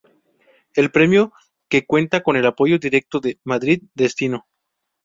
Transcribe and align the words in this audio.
El 0.73 0.89
premio, 0.89 1.31
que 1.69 1.85
cuenta 1.85 2.23
con 2.23 2.35
el 2.35 2.47
apoyo 2.47 2.79
directo 2.79 3.19
de 3.19 3.39
"Madrid 3.43 3.83
Destino. 3.93 4.47